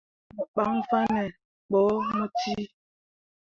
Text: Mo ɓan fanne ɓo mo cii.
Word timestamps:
Mo 0.35 0.43
ɓan 0.55 0.75
fanne 0.89 1.21
ɓo 1.69 1.79
mo 2.15 2.21
cii. 2.37 2.63